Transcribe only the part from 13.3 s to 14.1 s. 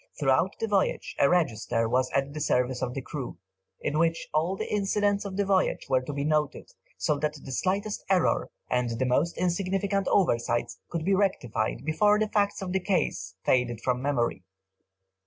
faded from